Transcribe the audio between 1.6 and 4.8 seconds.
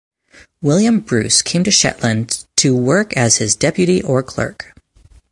to Shetland to work as his deputy or clerk.